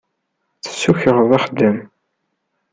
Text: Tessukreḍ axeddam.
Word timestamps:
Tessukreḍ 0.63 1.29
axeddam. 1.37 1.77